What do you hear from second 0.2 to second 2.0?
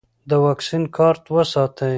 د واکسین کارت وساتئ.